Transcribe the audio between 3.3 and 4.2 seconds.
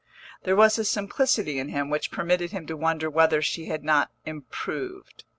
she had not